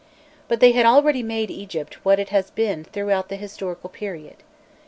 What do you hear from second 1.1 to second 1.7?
made